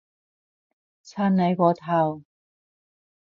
[1.03, 2.23] 襯你個頭